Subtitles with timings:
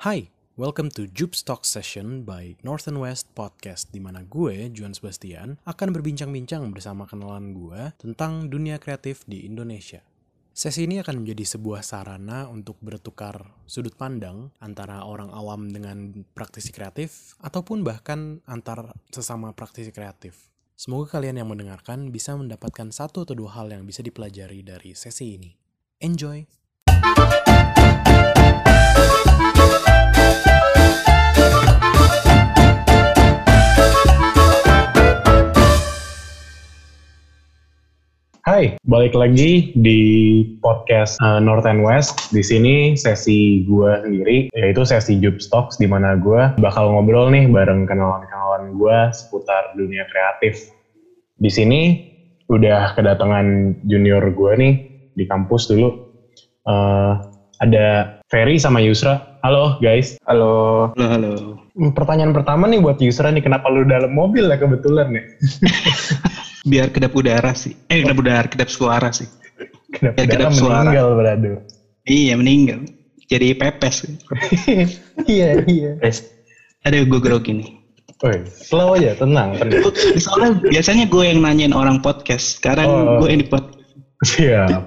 [0.00, 5.60] Hai, welcome to Jupes Talk Session by Northern West Podcast di mana gue, Juan Sebastian,
[5.68, 10.00] akan berbincang-bincang bersama kenalan gue tentang dunia kreatif di Indonesia.
[10.56, 16.72] Sesi ini akan menjadi sebuah sarana untuk bertukar sudut pandang antara orang awam dengan praktisi
[16.72, 20.48] kreatif ataupun bahkan antar sesama praktisi kreatif.
[20.80, 25.36] Semoga kalian yang mendengarkan bisa mendapatkan satu atau dua hal yang bisa dipelajari dari sesi
[25.36, 25.52] ini.
[26.00, 26.59] Enjoy!
[38.50, 40.02] Hai, balik lagi di
[40.58, 42.34] podcast uh, North and West.
[42.34, 47.46] Di sini sesi gue sendiri, yaitu sesi Jup Stocks, di mana gue bakal ngobrol nih
[47.46, 50.66] bareng kenalan-kenalan gue seputar dunia kreatif.
[51.38, 52.10] Di sini
[52.50, 54.74] udah kedatangan junior gue nih
[55.14, 56.10] di kampus dulu.
[56.66, 57.22] Uh,
[57.62, 59.38] ada Ferry sama Yusra.
[59.46, 60.18] Halo guys.
[60.26, 60.90] Halo.
[60.98, 61.32] Halo, halo.
[61.94, 65.24] Pertanyaan pertama nih buat Yusra nih, kenapa lu dalam mobil ya kebetulan nih?
[66.60, 67.72] Biar kedap udara sih.
[67.88, 69.28] Eh, kedap udara, kedap suara sih.
[69.90, 70.84] Kenapa Ya, kedap suara.
[70.86, 71.50] meninggal beradu?
[72.04, 72.80] Iya, meninggal.
[73.26, 73.96] Jadi pepes.
[75.30, 75.90] iya, iya.
[76.82, 77.70] Ada gue grogi nih.
[78.20, 79.80] Woi, slow aja, tenang, tenang.
[80.24, 82.60] Soalnya biasanya gue yang nanyain orang podcast.
[82.60, 83.16] Sekarang Oh.
[83.24, 83.80] gue yang di podcast.
[84.26, 84.80] Siap.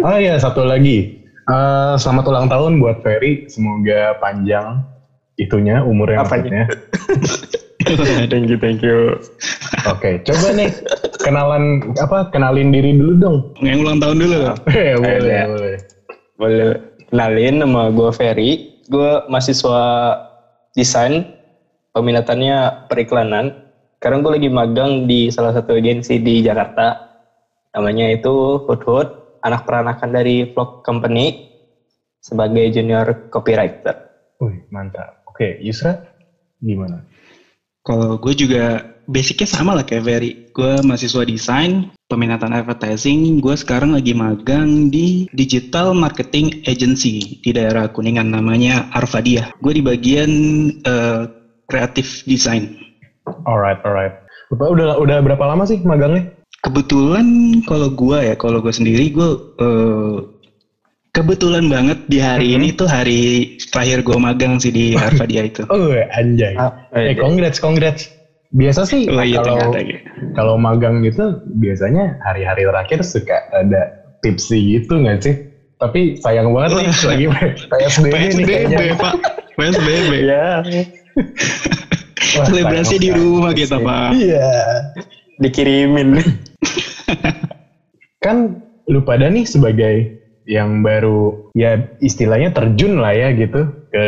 [0.00, 1.18] Oh iya, satu lagi.
[1.42, 3.50] Eh, selamat ulang tahun buat Ferry.
[3.50, 4.86] Semoga panjang
[5.34, 6.62] itunya, umurnya Apanya?
[6.62, 6.64] maksudnya.
[8.30, 9.16] thank you, thank you.
[9.88, 10.70] Oke, coba nih
[11.24, 12.28] kenalan apa?
[12.28, 13.36] Kenalin diri dulu dong.
[13.64, 14.38] Yang ulang tahun dulu.
[14.68, 15.76] Eh, boleh, boleh.
[16.36, 16.70] Boleh
[17.08, 18.60] kenalin nama gue Ferry.
[18.90, 20.16] Gue mahasiswa
[20.76, 21.24] desain,
[21.96, 23.54] peminatannya periklanan.
[24.00, 26.96] Sekarang gue lagi magang di salah satu agensi di Jakarta.
[27.76, 29.08] Namanya itu Hood Hood,
[29.46, 31.32] anak peranakan dari vlog company
[32.18, 33.94] sebagai junior copywriter.
[34.40, 35.20] Wih, mantap.
[35.28, 35.96] Oke, Yusra
[36.60, 37.00] gimana?
[37.90, 40.30] Kalau gue juga basicnya sama lah kayak Ferry.
[40.54, 43.42] Gue mahasiswa desain, peminatan advertising.
[43.42, 49.50] Gue sekarang lagi magang di digital marketing agency di daerah Kuningan namanya Arvadia.
[49.58, 50.30] Gue di bagian
[50.86, 51.22] eh,
[51.66, 52.78] kreatif design.
[53.50, 54.14] Alright, alright.
[54.54, 56.30] Udah, udah, udah berapa lama sih magangnya?
[56.62, 57.26] Kebetulan
[57.66, 60.16] kalau gue ya, kalau gue sendiri gue eh,
[61.10, 62.56] kebetulan banget di hari Mhm.
[62.56, 63.20] ini tuh hari
[63.68, 65.62] terakhir gue magang sih di Arvadia itu.
[65.66, 66.54] Oh, anjay.
[66.54, 68.10] Ah, Eh, eh, congrats, congrats.
[68.50, 69.94] Biasa sih Oh iya, kalau gitu.
[70.34, 75.34] kalau magang gitu biasanya hari-hari terakhir suka ada tipsy gitu nggak sih?
[75.78, 77.26] Tapi sayang banget nih lagi
[77.70, 78.76] PSBB, nih kayaknya.
[78.76, 79.12] PSBB pak,
[79.54, 80.12] PSBB.
[80.20, 80.46] ya,
[82.30, 84.12] Wah, Selebrasi di rumah kita pak.
[84.12, 84.50] Iya.
[85.40, 86.20] dikirimin.
[88.20, 90.19] Kan lu pada nih sebagai
[90.50, 94.02] yang baru ya istilahnya terjun lah ya gitu ke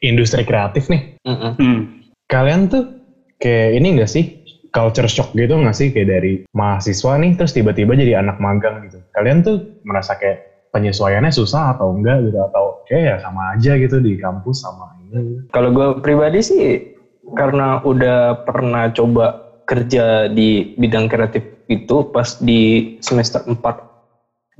[0.00, 1.20] industri kreatif nih.
[1.28, 1.52] Mm-mm.
[1.60, 1.80] Hmm.
[2.24, 3.04] Kalian tuh
[3.36, 4.24] kayak ini nggak sih
[4.72, 9.04] culture shock gitu nggak sih kayak dari mahasiswa nih terus tiba-tiba jadi anak magang gitu.
[9.12, 14.00] Kalian tuh merasa kayak penyesuaiannya susah atau enggak gitu atau kayak ya sama aja gitu
[14.00, 15.44] di kampus sama ini.
[15.52, 16.96] Kalau gue pribadi sih
[17.36, 23.56] karena udah pernah coba kerja di bidang kreatif itu pas di semester 4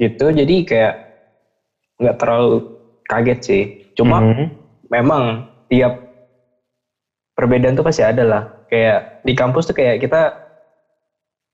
[0.01, 0.95] gitu jadi kayak
[1.99, 2.57] nggak terlalu
[3.07, 3.63] kaget sih.
[3.95, 4.47] Cuma Mhm.
[4.91, 5.23] memang
[5.71, 6.03] tiap
[7.35, 8.43] perbedaan tuh pasti ada lah.
[8.71, 10.23] Kayak di kampus tuh kayak kita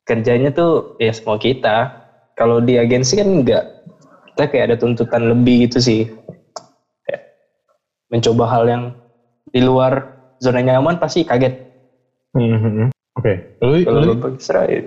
[0.05, 1.93] kerjanya tuh ya semua kita.
[2.37, 3.65] Kalau di agensi kan enggak.
[4.33, 6.09] Kita kayak ada tuntutan lebih gitu sih.
[7.05, 7.23] Kayak
[8.09, 8.85] mencoba hal yang
[9.51, 11.53] di luar zona nyaman pasti kaget.
[12.33, 12.89] Mhm.
[13.19, 14.85] Oke, lu, Kalau lu lu Israel.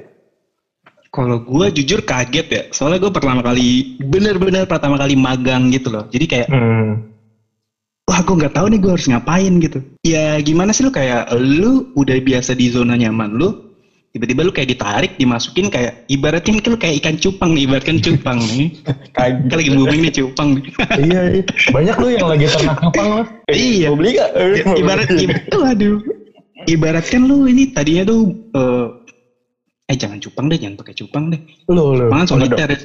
[1.13, 6.09] Kalau gue jujur kaget ya, soalnya gue pertama kali, bener-bener pertama kali magang gitu loh.
[6.09, 7.05] Jadi kayak, Hmm.
[8.09, 9.79] wah gue nggak tahu nih gue harus ngapain gitu.
[10.01, 13.53] Ya gimana sih lu kayak, lu udah biasa di zona nyaman lu,
[14.09, 18.73] tiba-tiba lu kayak ditarik, dimasukin kayak, ibaratnya lu kayak ikan cupang nih, ibaratkan cupang nih.
[19.13, 20.65] Kan lagi booming nih cupang nih.
[21.13, 21.43] iya, iya.
[21.69, 23.25] Banyak lu yang lagi ternak cupang lah.
[23.53, 23.93] iya.
[23.93, 24.33] Mau beli gak?
[24.81, 26.01] Ibarat ibarat waduh
[26.67, 28.85] ibaratkan lu ini tadinya tuh eh,
[29.91, 31.41] eh jangan cupang deh jangan pakai cupang deh.
[31.67, 32.07] Lu, lu.
[32.07, 32.79] Pangan soliter ya.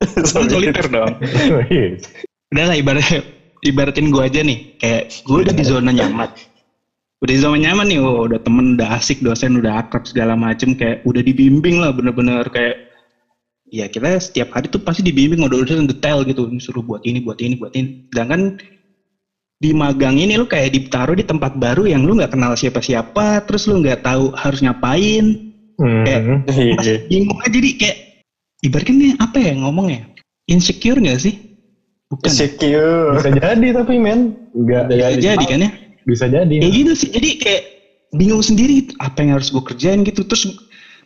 [0.34, 1.12] Pangan soliter dong?
[1.70, 2.00] Iya.
[2.50, 3.06] udah lah ibarat
[3.62, 4.58] ibaratin gue aja nih.
[4.76, 6.28] Kayak gue udah di zona nyaman.
[7.20, 10.74] Udah di zona nyaman nih oh, udah temen udah asik dosen udah akrab segala macem.
[10.74, 12.44] Kayak udah dibimbing lah bener-bener.
[12.50, 12.90] Kayak
[13.70, 17.38] ya kita setiap hari tuh pasti dibimbing udah urusan detail gitu suruh buat ini buat
[17.38, 18.10] ini buat ini.
[18.10, 18.58] Sedangkan
[19.60, 23.68] di magang ini lu kayak ditaruh di tempat baru yang lu nggak kenal siapa-siapa terus
[23.68, 25.49] lu nggak tahu harus ngapain
[25.80, 26.04] Hmm.
[26.76, 27.98] Mas, bingung aja jadi kayak
[28.60, 30.12] ibaratnya nih apa ya ngomongnya
[30.44, 31.34] insecure nggak sih
[32.10, 32.26] Bukan.
[32.26, 33.14] Insecure.
[33.22, 34.34] Bisa jadi tapi men.
[34.50, 34.90] Enggak.
[34.90, 35.70] Bisa jadi kan ya?
[36.02, 36.54] Bisa jadi.
[36.58, 37.08] Kayak gitu sih.
[37.14, 37.62] Jadi kayak
[38.10, 38.92] bingung sendiri gitu.
[38.98, 40.26] apa yang harus gue kerjain gitu.
[40.26, 40.50] Terus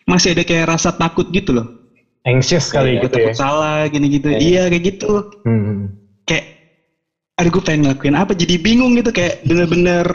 [0.08, 1.68] masih ada kayak rasa takut gitu loh.
[2.24, 3.28] Anxious kali gitu ya.
[3.28, 4.32] takut salah gini-gitu.
[4.32, 4.40] Iya.
[4.40, 5.12] Iya kayak gitu.
[5.44, 5.92] Hmm.
[6.24, 6.44] Kayak
[7.36, 10.06] aduh gue pengen ngelakuin apa jadi bingung gitu kayak bener-bener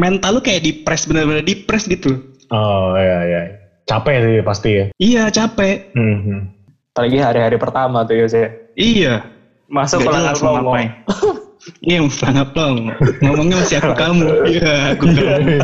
[0.00, 2.24] mental lu kayak dipres bener-bener dipres gitu.
[2.50, 3.42] Oh iya iya.
[3.84, 4.84] Capek sih pasti ya.
[4.96, 5.92] Iya capek.
[5.92, 6.48] Hmm.
[6.94, 8.48] Apalagi hari-hari pertama tuh Yos ya.
[8.74, 9.14] Iya.
[9.68, 10.74] Masuk Gak pelan jelas mau ngomong.
[10.76, 10.90] ngapain.
[11.80, 12.92] Iya, pelangap dong.
[13.24, 14.28] Ngomongnya masih aku kamu.
[14.52, 15.56] Iya, aku kamu.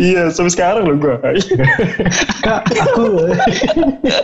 [0.00, 1.14] Iya, sampai sekarang loh gue.
[2.40, 3.28] Kak, aku.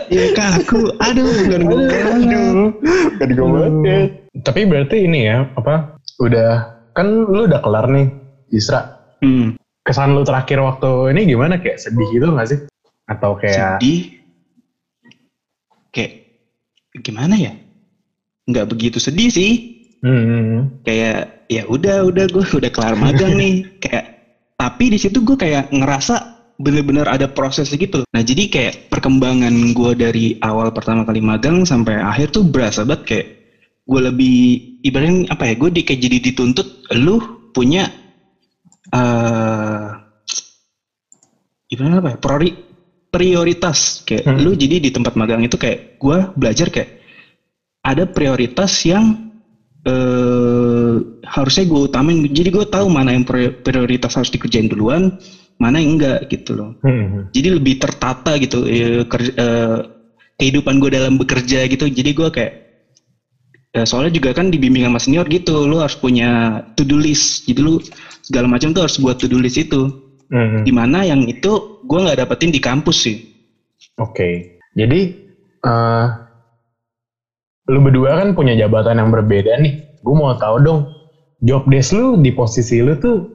[0.09, 0.89] Iya, kak aku.
[0.97, 1.77] Aduh, bukan gue.
[2.09, 2.69] Aduh,
[3.21, 4.09] gak gue banget.
[4.41, 5.93] Tapi berarti ini ya, apa?
[6.17, 8.09] Udah kan lu udah kelar nih,
[8.49, 8.81] Isra.
[9.21, 9.53] Hmm,
[9.85, 11.61] Kesan lu terakhir waktu ini gimana?
[11.61, 12.59] Kayak sedih gitu gak sih?
[13.05, 14.17] Atau kayak sedih.
[15.93, 16.11] Kayak
[17.05, 17.53] gimana ya?
[18.49, 19.51] Nggak begitu sedih sih.
[20.01, 20.81] Hmm.
[20.81, 23.61] Kayak ya udah, udah gue udah kelar magang nih.
[23.85, 24.15] Kayak
[24.55, 26.15] tapi di situ gue kayak ngerasa
[26.57, 28.07] bener-bener ada proses gitu.
[28.15, 33.03] Nah jadi kayak perkembangan gue dari awal pertama kali magang sampai akhir tuh berasa banget
[33.03, 33.27] kayak
[33.85, 34.35] gue lebih
[34.81, 36.67] ibaratnya apa ya gue di, kayak jadi dituntut
[36.97, 37.19] lu
[37.51, 37.91] punya
[41.75, 42.17] ibaratnya apa ya?
[42.17, 42.49] Priori,
[43.11, 44.01] prioritas.
[44.03, 44.39] Kayak Hmm.
[44.41, 46.89] lu jadi di tempat magang itu kayak gue belajar kayak
[47.85, 49.15] ada prioritas yang
[49.85, 50.95] eh
[51.29, 52.25] harusnya gue utamain.
[52.25, 55.13] Jadi gue tahu mana yang pri- prioritas harus dikerjain duluan
[55.61, 56.71] mana yang enggak gitu loh.
[56.83, 57.29] Hmm.
[57.31, 59.79] jadi lebih tertata gitu eh, ker- eh,
[60.35, 61.85] kehidupan gue dalam bekerja gitu.
[61.87, 62.53] Jadi gue kayak
[63.77, 65.69] eh, soalnya juga kan dibimbing sama senior gitu.
[65.69, 67.45] Lu harus punya to do list.
[67.45, 67.77] Jadi lu
[68.25, 69.85] segala macam tuh harus buat to do list itu
[70.25, 70.65] Hmm.
[70.65, 73.35] di mana yang itu gue nggak dapetin di kampus sih
[73.99, 74.59] Oke.
[74.75, 74.99] Jadi
[75.65, 76.05] eh
[77.65, 79.81] lu berdua kan punya jabatan yang berbeda nih.
[80.05, 80.79] Gue mau tahu dong,
[81.41, 83.25] job desk lu di posisi lu tuh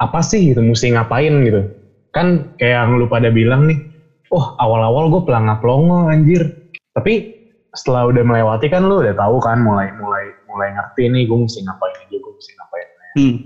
[0.00, 1.62] apa sih gitu, mesti ngapain gitu.
[2.10, 3.78] Kan kayak yang lu pada bilang nih,
[4.34, 6.50] oh awal-awal gue pelangap longo anjir.
[6.96, 7.38] Tapi
[7.70, 11.62] setelah udah melewati kan lu udah tahu kan mulai mulai mulai ngerti nih gue mesti
[11.62, 12.88] ngapain aja, gue mesti ngapain.
[13.20, 13.36] hmm.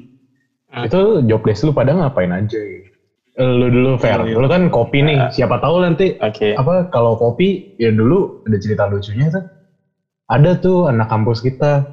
[0.83, 2.89] Itu job desk lu pada ngapain aja gitu.
[3.35, 4.39] Lu dulu Fer, Oh, iya.
[4.39, 6.55] lu kan kopi nih, siapa tahu nanti Oke.
[6.55, 9.43] apa kalau kopi ya dulu ada cerita lucunya tuh.
[10.25, 11.87] Ada tuh anak kampus kita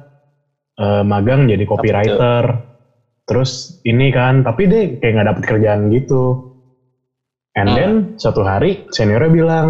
[0.78, 2.62] eh, magang jadi copywriter.
[3.22, 6.42] Terus ini kan tapi deh kayak nggak dapet kerjaan gitu.
[7.54, 7.76] And Ah.
[7.76, 9.66] then suatu hari seniornya bilang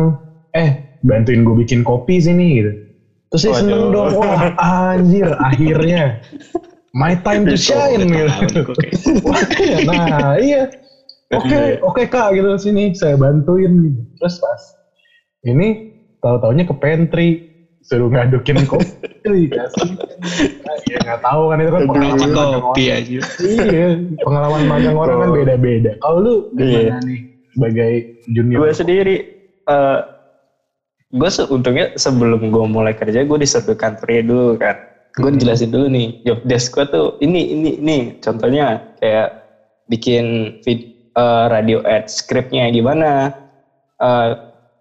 [0.53, 2.73] eh bantuin gue bikin kopi sini gitu.
[3.32, 4.12] Terus dia seneng dong.
[4.14, 4.53] Wah
[4.93, 6.20] anjir akhirnya
[6.93, 8.73] my time to shine gitu
[9.65, 10.62] iya, nah iya.
[11.33, 13.73] Oke, oke kak gitu sini saya bantuin.
[14.21, 14.61] Terus pas
[15.49, 15.81] ini
[16.21, 17.41] tahu-taunya ke pantry
[17.81, 19.97] suruh ngadukin kopi kasih.
[20.61, 22.29] Nah, ya nggak tahu kan itu kan pengalaman
[22.61, 23.87] kopi aja Iya,
[24.21, 25.35] pengalaman magang orang kan Oh.
[25.35, 25.91] beda-beda.
[25.99, 26.97] Kalau lu gimana Iya.
[27.00, 27.21] nih
[27.56, 27.93] sebagai
[28.29, 28.59] junior?
[28.61, 29.17] Gue sendiri,
[29.67, 30.00] eh
[31.12, 34.77] gue se untungnya sebelum gue mulai kerja, gue disuruh kantornya dulu kan.
[35.12, 35.41] Gue Hmm.
[35.41, 37.99] jelasin dulu nih, job desk gue tuh ini, ini, ini.
[38.17, 39.29] Contohnya kayak
[39.85, 40.81] bikin vid,
[41.12, 43.29] eh, radio ad scriptnya gimana,
[44.00, 44.29] eh,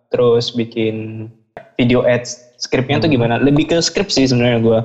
[0.08, 1.28] terus bikin
[1.76, 3.36] video ads scriptnya tuh gimana.
[3.44, 4.80] Lebih ke script sih sebenarnya gue.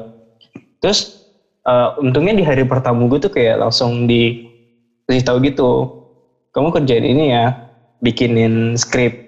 [0.83, 1.15] Terus
[1.67, 4.39] eh, untungnya di hari pertama gue tuh kayak langsung di
[5.07, 5.87] kasih tahu gitu,
[6.51, 7.55] kamu kerjain ini ya,
[8.03, 9.19] bikinin script.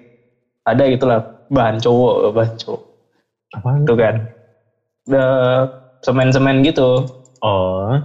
[0.63, 2.81] Ada gitulah bahan cowok, bahan cowok.
[3.55, 3.79] Apaan?
[3.87, 4.15] Tuh kan.
[5.07, 5.31] Udah
[6.03, 7.05] semen-semen gitu.
[7.39, 7.95] Oh,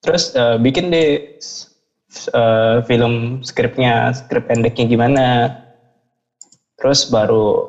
[0.00, 1.18] Terus eh, bikin deh
[2.32, 5.26] eh, film skripnya, skrip pendeknya gimana.
[6.78, 7.66] Terus baru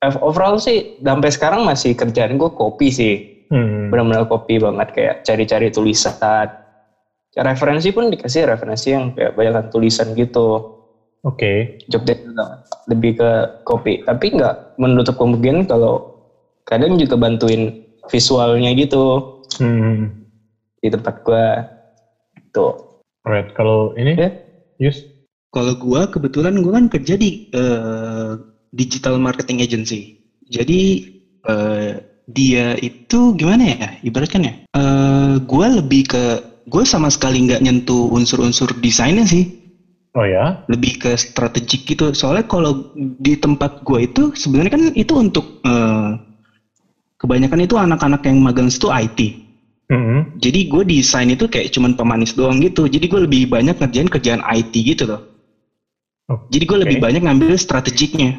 [0.00, 3.14] eh, overall sih sampai sekarang masih kerjaan gue kopi sih.
[3.50, 3.90] hmm.
[3.92, 6.48] Benar-benar kopi banget kayak cari-cari tulisan.
[7.30, 10.62] Referensi pun dikasih referensi yang kayak banyak tulisan gitu.
[11.20, 11.76] Oke.
[11.84, 16.00] job desk juga lebih ke kopi tapi nggak menutup kemungkinan kalau
[16.64, 17.68] kadang juga bantuin
[18.08, 19.20] visualnya gitu
[19.58, 20.14] Hmm.
[20.78, 21.66] di tempat gua
[22.54, 22.72] tuh
[23.26, 24.30] Alright, kalau ini, ya
[24.80, 25.04] Yus?
[25.52, 28.38] Kalau gua kebetulan gua kan kerja di eh,
[28.72, 30.16] digital marketing agency.
[30.48, 31.04] Jadi
[31.44, 33.88] eh, dia itu gimana ya?
[34.00, 34.54] Ibaratkan ya.
[34.56, 36.24] eh gua lebih ke
[36.70, 39.44] gua sama sekali nggak nyentuh unsur-unsur desainnya sih.
[40.16, 40.56] Oh ya?
[40.70, 42.14] Lebih ke strategik gitu.
[42.16, 46.16] Soalnya kalau di tempat gua itu sebenarnya kan itu untuk eh,
[47.20, 49.36] kebanyakan itu anak-anak yang magang itu IT.
[49.90, 50.24] Hmm.
[50.38, 52.86] Jadi gue desain itu kayak cuman pemanis doang gitu.
[52.88, 55.20] Jadi gue lebih banyak ngerjain kerjaan IT gitu loh.
[56.30, 58.38] Oh, Jadi gue lebih banyak ngambil strategiknya.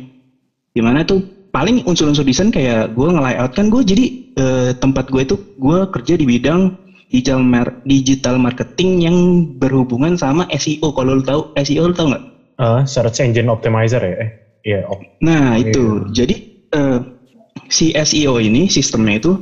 [0.71, 1.21] Di mana tuh
[1.51, 4.05] paling unsur-unsur desain kayak gue nge-layout kan gue jadi
[4.39, 6.71] eh, tempat gue itu gue kerja di bidang
[7.11, 9.17] digital mar- digital marketing yang
[9.59, 10.95] berhubungan sama SEO.
[10.95, 12.23] Kalau lu tahu SEO lu tahu nggak?
[12.63, 14.15] Eh, search engine optimizer ya?
[14.23, 14.29] Eh,
[14.63, 14.79] iya.
[14.87, 15.67] op- Nah Iya.
[15.67, 15.83] itu
[16.15, 16.35] jadi
[16.71, 16.99] eh,
[17.71, 19.33] si SEO ini sistemnya itu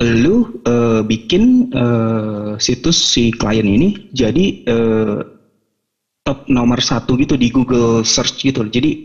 [0.00, 5.18] lu eh, bikin eh, situs si klien ini jadi eh,
[6.24, 8.64] top nomor satu gitu di Google Search gitu.
[8.68, 8.96] Jadi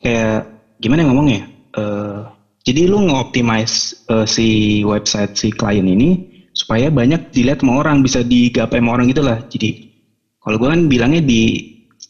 [0.00, 0.48] kayak
[0.80, 1.48] gimana ngomongnya?
[1.76, 2.22] Eh,
[2.64, 6.16] jadi lu nge-optimize eh, si website si klien ini
[6.56, 9.38] supaya banyak dilihat sama orang, bisa digapai sama orang gitu lah.
[9.48, 9.76] Jadi
[10.40, 11.60] kalau gue kan bilangnya di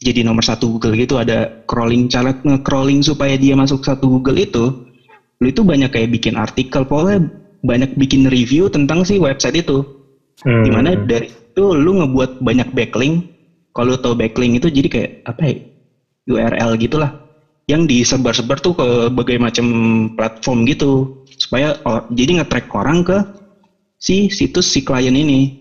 [0.01, 4.71] jadi nomor satu Google gitu ada crawling cara nge-crawling supaya dia masuk satu Google itu
[5.41, 7.25] lu itu banyak kayak bikin artikel pokoknya
[7.61, 9.85] banyak bikin review tentang si website itu
[10.41, 10.65] Hmm.
[10.65, 13.29] di mana dari itu lu ngebuat banyak backlink
[13.77, 15.55] kalau lu tahu backlink itu jadi kayak apa ya
[16.33, 17.13] URL gitulah
[17.69, 19.67] yang disebar-sebar tuh ke berbagai macam
[20.17, 23.21] platform gitu supaya oh, jadi nge-track orang ke
[24.01, 25.53] si situs si klien ini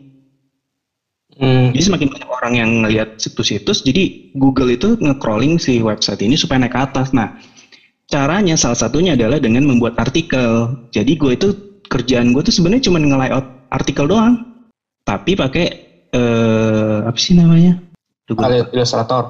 [1.39, 1.71] Hmm.
[1.71, 6.65] jadi semakin banyak orang yang ngelihat situs-situs, jadi Google itu nge-crawling si website ini supaya
[6.65, 7.13] naik ke atas.
[7.15, 7.29] Nah,
[8.09, 10.73] caranya salah satunya adalah dengan membuat artikel.
[10.89, 11.47] Jadi gue itu
[11.85, 14.33] kerjaan gue tuh sebenarnya cuma nge-layout artikel doang,
[15.05, 15.65] tapi pakai
[16.09, 17.77] eh apa sih namanya?
[18.73, 19.29] Ilustrator.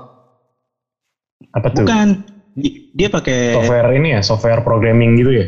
[1.52, 1.84] Apa tuh?
[1.84, 2.08] Bukan,
[2.56, 5.46] Di- dia pakai Software ini ya, software programming gitu ya?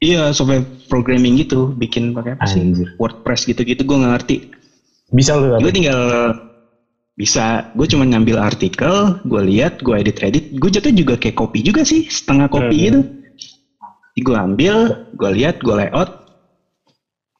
[0.00, 2.64] iya software programming gitu, bikin pakai apa sih?
[2.64, 2.88] Anjir.
[2.96, 4.36] WordPress gitu-gitu gue nggak ngerti.
[5.12, 6.32] Bisa lu gue tinggal
[7.20, 10.44] bisa gue cuma ngambil artikel gue lihat gue edit edit.
[10.56, 12.84] Gue jatuh juga kayak copy juga sih setengah copy Hmm.
[12.88, 13.00] gitu.
[14.24, 16.08] Gue ambil gue lihat gue layout.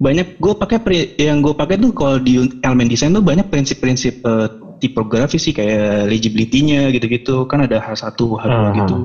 [0.01, 0.77] Banyak gue pakai
[1.17, 4.49] yang gue pakai tuh kalau di elemen desain tuh banyak prinsip-prinsip eh,
[4.81, 7.49] tipografi sih kayak legibility-nya gitu-gitu.
[7.49, 8.73] Kan ada H1 H2 Hmm.
[8.77, 8.97] gitu.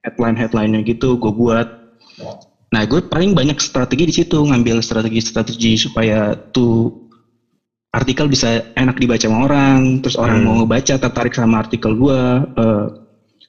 [0.00, 1.68] Headline headline-nya gitu gue buat.
[2.72, 6.88] Nah gue paling banyak strategi di situ ngambil strategi-strategi supaya tuh
[7.90, 10.46] artikel bisa enak dibaca sama orang, terus orang Hmm.
[10.46, 12.86] mau ngebaca tertarik sama artikel gua, eh,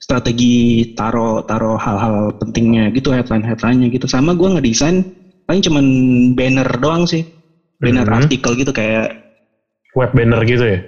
[0.02, 4.10] strategi taro taro hal-hal pentingnya gitu headline headline-nya gitu.
[4.10, 5.06] Sama gua ngedesain
[5.46, 5.86] paling cuman
[6.34, 7.22] banner doang sih,
[7.78, 8.18] banner Hmm.
[8.26, 9.14] artikel gitu kayak
[9.92, 10.80] Web banner gitu ya?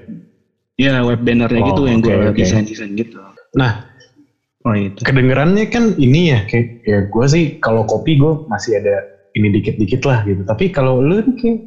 [0.79, 2.39] ya web bannernya Oh, gitu yang oke, gua oke.
[2.39, 3.19] desain desain gitu.
[3.53, 3.83] Nah,
[4.63, 5.03] Oh itu.
[5.03, 9.03] kedengerannya kan ini ya, kayak ya gue sih kalau kopi gue masih ada
[9.35, 10.39] ini dikit-dikit lah gitu.
[10.47, 11.59] Tapi kalau lu nih kayak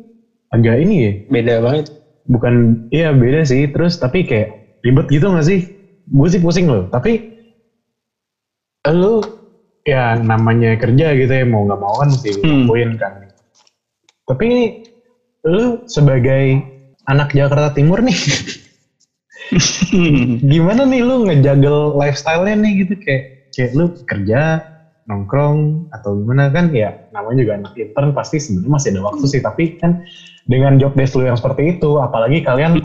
[0.52, 1.86] agak ini ya, Beda banget.
[2.26, 3.70] bukan, iya beda sih.
[3.70, 4.50] Terus tapi kayak
[4.82, 5.66] ribet gitu gak sih?
[6.06, 6.86] Gue sih pusing loh.
[6.86, 7.22] Tapi
[8.86, 9.18] lu
[9.82, 12.66] ya namanya kerja gitu ya mau nggak mau kan mesti Hmm.
[12.66, 13.12] lakuin kan.
[14.26, 14.62] Tapi ini
[15.46, 16.58] lu sebagai
[17.06, 18.18] anak Jakarta Timur nih,
[20.42, 23.22] gimana nih lu ngejagel lifestyle-nya nih gitu kayak
[23.54, 24.58] kayak lu kerja
[25.06, 29.38] nongkrong atau gimana kan ya namanya juga anak intern pasti sebenarnya masih ada waktu sih
[29.38, 29.94] tapi kan
[30.46, 32.78] dengan job desk lu yang seperti itu apalagi kalian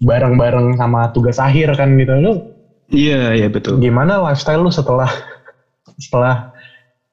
[0.00, 2.32] bareng-bareng sama tugas akhir kan gitu lu
[2.90, 3.78] Iya iya betul.
[3.78, 5.08] gimana lifestyle lu setelah
[5.96, 6.50] setelah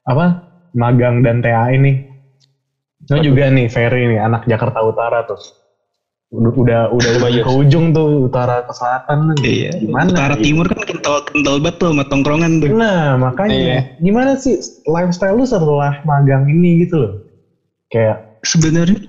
[0.02, 0.42] apa
[0.74, 2.02] magang dan TA ini
[3.08, 5.38] lu juga nih Ferry nih anak Jakarta Utara tuh
[6.28, 9.32] udah udah udah ke ujung tuh utara ke selatan.
[9.40, 9.72] Iya.
[9.80, 10.44] gimana Utara gitu?
[10.52, 12.68] timur kan kental kental banget tuh sama tongkrongan tuh.
[12.68, 13.80] Nah, makanya Iya.
[13.96, 17.12] gimana sih lifestyle lu setelah magang ini gitu loh?
[17.88, 19.00] Kayak sebenarnya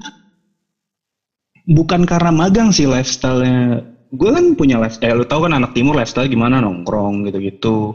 [1.70, 3.86] bukan karena magang sih lifestyle-nya.
[4.10, 7.94] Gue kan punya lifestyle, lu tau kan anak timur lifestyle gimana nongkrong gitu-gitu.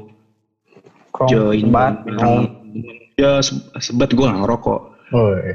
[1.26, 1.94] Join sebat.
[3.14, 4.80] Ya se- sebat gue gak ngerokok.
[5.14, 5.54] oh, iya.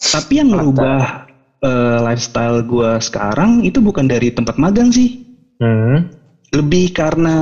[0.00, 1.28] Tapi yang merubah
[1.60, 5.20] eh, lifestyle gue sekarang itu bukan dari tempat magang sih.
[5.60, 6.08] Hmm.
[6.50, 7.36] Lebih karena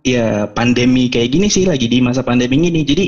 [0.00, 2.80] ya pandemi kayak gini sih lagi di masa pandemi ini.
[2.86, 3.04] Jadi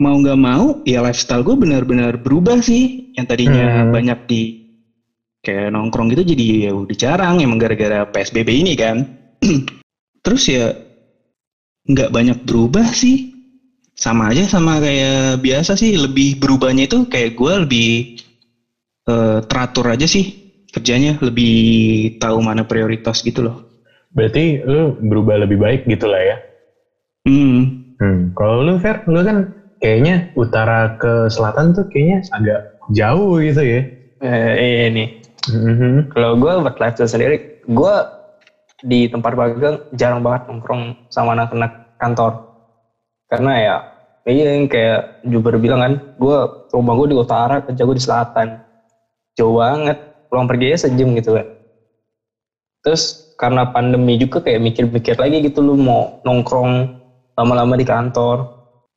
[0.00, 3.12] mau nggak mau ya lifestyle gue benar-benar berubah sih.
[3.18, 3.92] Yang tadinya Hmm.
[3.92, 4.40] banyak di
[5.44, 9.04] kayak nongkrong gitu jadi ya udah jarang emang gara-gara PSBB ini kan.
[10.24, 10.72] Terus ya
[11.84, 13.30] nggak banyak berubah sih.
[13.94, 15.94] Sama aja sama kayak biasa sih.
[15.94, 17.88] Lebih berubahnya itu kayak gue lebih
[19.06, 20.32] eh, teratur aja sih
[20.72, 21.20] kerjanya.
[21.20, 21.54] Lebih
[22.18, 23.56] tahu mana prioritas gitu loh.
[24.16, 26.36] Berarti lu berubah lebih baik gitu lah ya?
[27.28, 27.84] Hmm.
[27.98, 28.20] Hmm.
[28.34, 32.60] Kalau lu Fer, lu kan kayaknya utara ke selatan tuh kayaknya agak
[32.94, 33.80] jauh gitu ya?
[34.24, 35.23] Eh, ini.
[35.50, 36.08] Mhm.
[36.08, 37.36] Kalau gue buat lifestyle sendiri,
[37.68, 37.94] gue
[38.84, 42.40] di tempat magang jarang banget nongkrong sama anak-anak kantor.
[43.28, 43.76] Karena ya,
[44.28, 46.36] iya yang kayak Juber bilang kan, gue
[46.72, 48.48] rumah gue di utara, kerja gue di selatan.
[49.36, 49.98] Jauh banget,
[50.30, 51.46] pulang pergi aja sejam gitu kan.
[52.84, 56.86] Terus karena pandemi juga kayak mikir-mikir lagi gitu lu mau nongkrong
[57.34, 58.46] lama-lama di kantor.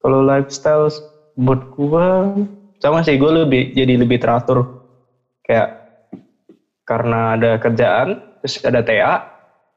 [0.04, 0.92] Kalau lifestyle
[1.34, 2.30] buat gua
[2.78, 4.70] sama sih gue lebih jadi lebih teratur
[5.42, 5.77] kayak
[6.88, 9.20] karena ada kerjaan terus ada TA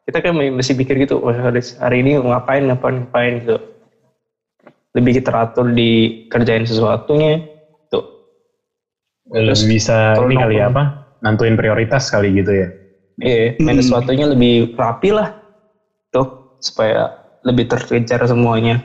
[0.06, 1.60] kita kan mesti pikir gitu oh, hari,
[2.00, 3.58] ini ngapain ngapain ngapain gitu
[4.94, 7.42] lebih teratur di kerjain sesuatunya
[7.90, 8.02] tuh
[9.30, 10.82] Terus bisa ini kali ya apa?
[11.22, 12.68] Nantuin prioritas kali gitu ya.
[13.20, 13.82] iya main Hmm.
[13.84, 15.34] sesuatunya lebih rapi lah
[16.10, 16.26] tuh
[16.58, 17.10] supaya
[17.44, 18.82] lebih terkejar semuanya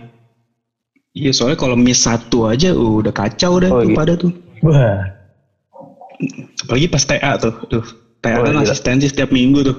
[1.16, 3.96] Iya soalnya kalau miss satu aja uh, udah kacau udah Oh, tuh gitu.
[3.96, 4.32] pada tuh.
[4.68, 5.00] Wah,
[6.68, 7.56] Apalagi pas TA tuh.
[7.72, 7.86] Tuh.
[8.26, 8.66] TA Oh, kan gila.
[8.66, 9.78] asistensi setiap minggu tuh.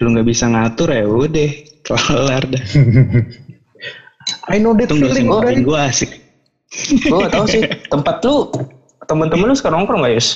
[0.00, 1.50] Lu nggak bisa ngatur ya udah
[1.84, 2.64] kelar dah.
[4.52, 5.60] I know that dosen feeling already.
[5.60, 6.10] gue asik.
[7.00, 8.44] gue gak tahu sih tempat lu
[9.08, 10.28] temen-temen lu sekarang nongkrong gak Yus?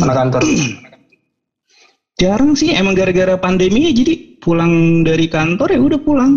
[0.00, 0.40] anak kantor
[2.20, 6.32] Jarang sih emang gara-gara pandemi ya jadi pulang dari kantor ya udah pulang.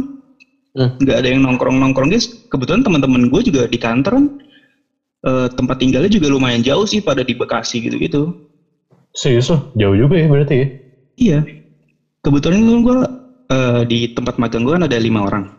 [0.73, 0.89] Hmm.
[0.99, 2.27] Nggak ada yang nongkrong-nongkrong guys.
[2.49, 4.25] Kebetulan teman-teman gue juga di kantor kan
[5.23, 8.33] eh, tempat tinggalnya juga lumayan jauh sih pada di Bekasi gitu-gitu.
[9.17, 10.67] Serius loh, jauh juga ya berarti ya.
[11.17, 11.39] Iya.
[12.21, 12.97] Kebetulan kan gue
[13.49, 15.49] eh, di tempat magang gue kan ada lima orang.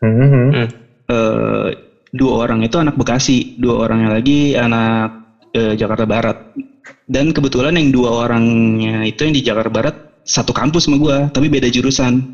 [0.00, 0.68] Hmm, Hmm.
[1.04, 1.68] Eh,
[2.16, 5.12] dua orang itu anak Bekasi, dua orangnya lagi anak
[5.52, 6.56] eh, Jakarta Barat.
[7.04, 11.52] Dan kebetulan yang dua orangnya itu yang di Jakarta Barat satu kampus sama gue, tapi
[11.52, 12.24] beda jurusan.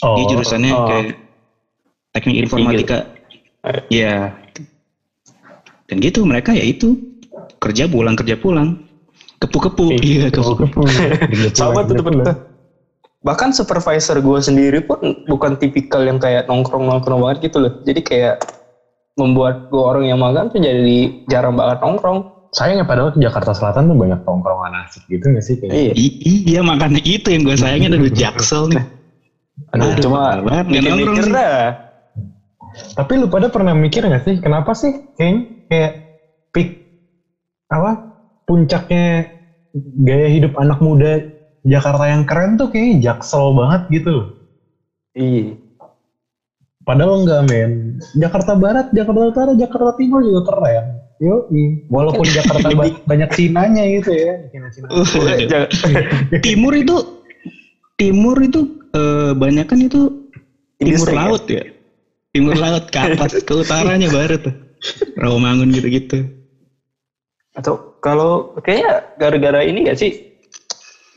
[0.00, 0.88] Oh, Dia jurusannya oh.
[0.88, 1.06] kayak
[2.16, 2.98] teknik informatika.
[3.92, 4.32] Iya.
[5.84, 6.96] Dan gitu mereka ya itu
[7.60, 8.83] kerja pulang kerja pulang.
[9.44, 9.86] Kepu-kepu.
[10.00, 10.82] Iya, kepu-kepu.
[11.52, 12.34] sama tuh temen gue
[13.24, 17.72] bahkan supervisor gue sendiri pun bukan tipikal yang kayak nongkrong-nongkrong banget gitu loh.
[17.80, 18.36] Jadi kayak
[19.16, 22.28] membuat gue orang yang magang tuh jadi jarang banget nongkrong.
[22.54, 25.58] Sayangnya padahal di Jakarta Selatan tuh banyak tongkrongan asik gitu gak sih?
[25.58, 25.72] Kayak?
[25.74, 25.92] Iya.
[25.98, 27.96] I- iya makanya itu yang gue sayangin.
[27.98, 28.84] Aduh jaksel nih.
[29.74, 31.74] Aduh, Aduh, cuma mikir-mikir dah.
[32.94, 35.92] Tapi lu pada pernah mikir gak sih, kenapa sih kayaknya kayak
[36.54, 36.68] peak
[37.72, 38.13] apa
[38.44, 39.28] puncaknya
[40.04, 41.24] gaya hidup anak muda
[41.64, 44.28] Jakarta yang keren tuh kayaknya jaksel banget gitu loh.
[45.16, 45.56] iya
[46.84, 47.96] Padahal enggak men.
[48.12, 51.00] Jakarta Barat, Jakarta Utara, Jakarta Timur juga keren.
[51.16, 51.80] Yoi.
[51.88, 54.36] Walaupun Jakarta ba- banyak Cinanya gitu ya.
[54.52, 55.72] Jangan-
[56.44, 56.96] timur itu
[57.96, 60.12] timur itu eh, banyak kan itu
[60.76, 61.20] timur Industri, ya?
[61.24, 61.64] laut ya.
[62.36, 64.54] Timur laut ke atas ke utaranya baru tuh.
[65.16, 66.28] Rawamangun gitu-gitu.
[67.54, 70.12] atau kalau kayaknya gara-gara ini gak sih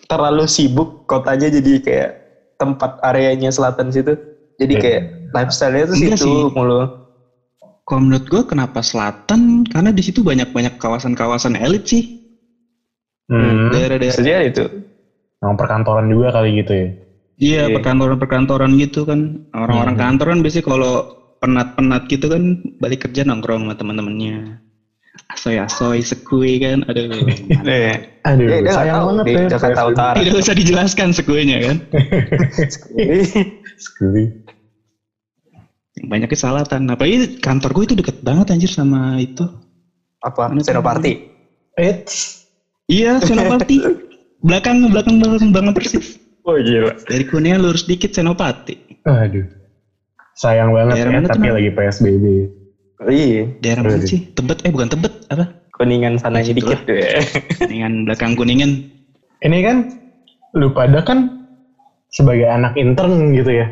[0.08, 2.10] terlalu sibuk kotanya jadi kayak
[2.56, 4.16] tempat areanya selatan situ
[4.56, 4.82] jadi Iya.
[4.82, 5.02] kayak
[5.36, 6.56] lifestyle-nya tuh Enggak situ sih.
[6.56, 6.82] mulu
[7.88, 9.64] Kalau menurut gue kenapa selatan?
[9.64, 12.04] Karena di situ banyak-banyak kawasan-kawasan elit sih.
[13.32, 13.72] Hmm.
[13.72, 14.44] Daerah-daerah.
[14.44, 14.68] itu
[15.40, 16.88] Yang perkantoran juga kali gitu ya.
[17.40, 17.76] Iya, Iya.
[17.80, 19.40] perkantoran-perkantoran gitu kan.
[19.56, 20.04] Orang-orang Hmm.
[20.04, 20.94] kantor kan biasanya kalau
[21.40, 22.44] penat-penat gitu kan
[22.82, 24.60] balik kerja nongkrong sama teman-temannya.
[25.34, 26.86] Asoy-asoy, sekui kan.
[26.88, 27.10] Aduh.
[27.10, 28.02] mantap.
[28.28, 29.48] Aduh, Ya, dia sayang tahu banget di ya.
[29.56, 29.82] Jakarta.
[29.88, 30.16] Utara.
[30.20, 31.78] Tidak usah dijelaskan sekuinya kan.
[33.88, 34.24] Sekali.
[36.04, 36.84] Banyak kesalahan.
[36.92, 39.48] Apalagi kantor gue itu deket banget anjir sama itu.
[40.18, 40.66] apa Mana?
[40.66, 41.14] Senopati
[41.78, 42.44] Eits.
[42.90, 43.80] Iya, Senopati.
[44.42, 46.18] belakang, belakang, belakang, belakang persis.
[46.42, 48.76] oh gila Dari Kuningan lurus dikit Senopati.
[49.06, 49.46] Aduh.
[50.38, 52.26] Sayang banget ya, tapi lagi PSBB.
[53.06, 54.26] Iya Daerah mana sih?
[54.34, 55.46] Tebet, eh bukan Tebet, apa?
[55.78, 57.22] kuningan sana Situ dikit tuh ya
[57.62, 58.82] Kuningan, belakang Kuningan.
[59.46, 59.78] Ini kan,
[60.58, 61.30] lu pada kan
[62.10, 63.70] sebagai anak intern gitu ya.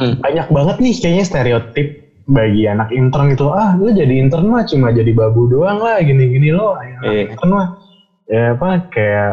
[0.00, 0.16] Hmm.
[0.16, 1.86] Banyak banget nih kayaknya stereotip
[2.24, 3.52] bagi anak intern gitu.
[3.52, 6.72] Ah, lu jadi intern mah cuma jadi babu doang lah, gini-gini lo.
[6.72, 7.22] Anak Iya.
[7.28, 7.66] intern mah
[8.26, 9.30] ya apa kayak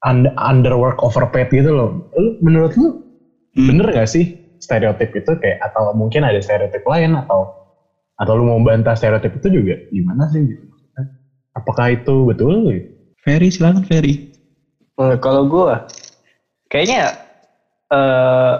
[0.00, 1.88] under, underwork overpaid gitu loh.
[2.16, 2.96] Lu, menurut lu
[3.56, 3.72] Hmm.
[3.72, 7.48] bener gak sih stereotip itu kayak atau mungkin ada stereotip lain atau
[8.16, 10.64] atau lu mau bantah stereotip itu juga gimana sih gitu?
[11.56, 12.68] Apakah itu betul?
[12.72, 12.88] gitu?
[13.20, 14.20] Ferry, silakan Ferry.
[14.96, 15.84] Eh, kalau gua
[16.72, 17.12] kayaknya
[17.92, 18.54] eh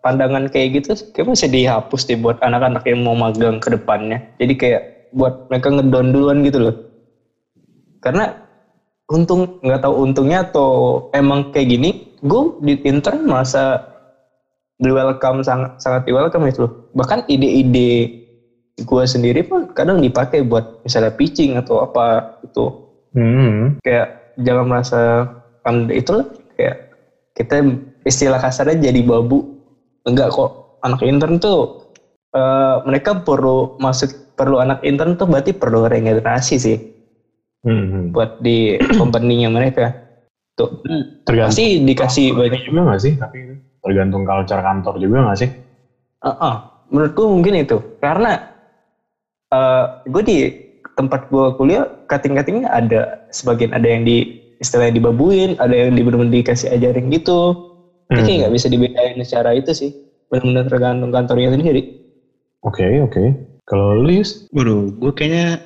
[0.00, 4.18] pandangan kayak gitu kayak masih dihapus deh buat anak-anak yang mau magang ke depannya.
[4.40, 6.74] Jadi kayak buat mereka ngedon duluan gitu loh.
[8.00, 8.32] Karena
[9.10, 11.90] untung nggak tahu untungnya atau emang kayak gini,
[12.22, 13.76] gue di intern merasa
[14.80, 16.72] di welcome sangat sangat di welcome itu loh.
[16.96, 18.19] Bahkan ide-ide
[18.80, 23.74] gue sendiri pun kadang dipakai buat misalnya pitching atau apa itu Hmm.
[23.82, 25.26] kayak jangan merasa
[25.66, 26.94] kan itu lah kayak
[27.34, 27.58] kita
[28.06, 29.42] istilah kasarnya jadi babu
[30.06, 31.90] enggak kok anak intern tuh
[32.30, 36.78] eh, mereka perlu masuk perlu anak intern tuh berarti perlu regenerasi sih
[37.60, 38.08] Hmm.
[38.16, 39.92] buat di company-nya mereka
[40.56, 40.80] tuh
[41.28, 43.12] Tergantung pasti dikasih banyak juga gak sih?
[43.20, 43.38] Tapi
[43.84, 45.50] tergantung culture kantor juga gak sih?
[46.24, 46.54] Uh-uh.
[46.88, 48.49] Menurutku mungkin itu karena
[49.54, 50.38] uh, gue di
[50.96, 54.26] tempat gue kuliah kating-katingnya ada sebagian ada yang di
[54.60, 57.56] istilahnya dibabuin, ada yang di benar dikasih ajarin gitu.
[58.10, 58.38] Jadi Hmm.
[58.44, 59.90] nggak bisa dibedain secara itu sih.
[60.28, 61.82] Benar-benar tergantung kantornya sendiri.
[62.60, 63.24] Oke, oke.
[63.64, 64.44] Kalau lu, Yus?
[64.52, 65.62] Waduh, gue kayaknya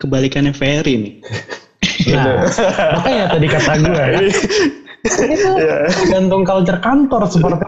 [0.00, 1.14] kebalikannya Ferry nih.
[2.04, 2.44] Nah,
[3.00, 3.96] makanya tadi kata gue
[5.04, 5.76] ya.
[5.84, 7.64] Itu tergantung culture kantor seperti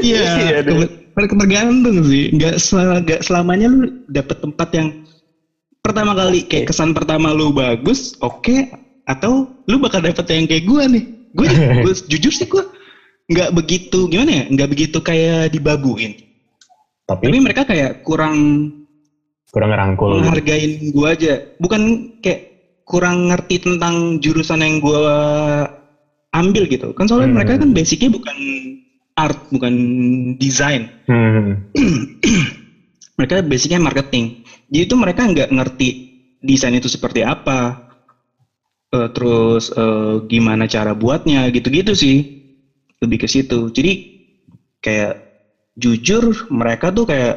[0.00, 2.32] Iya, ke- tergantung sih.
[2.32, 4.88] Nggak, sel- nggak selamanya lu dapet tempat yang
[5.84, 8.64] pertama kali kayak kesan pertama lu bagus, oke,
[9.04, 11.04] atau lu bakal dapet yang kayak gue nih.
[11.32, 11.48] Gue
[12.10, 12.64] jujur sih gue
[13.32, 16.16] nggak begitu gimana ya, nggak begitu kayak dibabuin.
[17.02, 18.68] tapi Tapi mereka kayak kurang
[19.52, 20.08] kurang ngerangkul.
[20.08, 20.16] gitu.
[20.16, 21.34] menghargain gue aja.
[21.60, 21.82] Bukan
[22.24, 22.48] kayak
[22.82, 25.04] kurang ngerti tentang jurusan yang gue
[26.32, 26.90] ambil gitu.
[26.96, 27.36] Kan soalnya Hmm.
[27.38, 28.36] mereka kan basicnya bukan
[29.14, 29.72] art, bukan
[30.40, 30.88] desain.
[31.06, 31.68] Hmm.
[33.20, 34.40] Mereka basicnya marketing.
[34.72, 35.88] Jadi itu mereka nggak ngerti
[36.40, 37.86] desain itu seperti apa.
[38.92, 42.16] Eh, terus eh, gimana cara buatnya gitu-gitu sih.
[43.04, 43.68] Lebih ke situ.
[43.68, 43.92] Jadi
[44.80, 45.14] kayak
[45.76, 47.36] jujur mereka tuh kayak